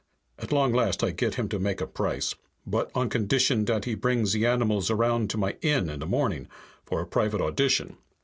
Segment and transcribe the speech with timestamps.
[0.39, 2.33] At long last I get him to make a price.
[2.65, 6.47] But, on condition dat he bring ze animals around to my inn in the morning,
[6.83, 7.97] for a private audition."